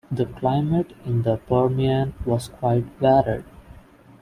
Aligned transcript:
The 0.09 0.25
climate 0.25 0.93
in 1.05 1.21
the 1.21 1.37
Permian 1.37 2.15
was 2.25 2.47
quite 2.47 2.85
varied. 2.99 3.43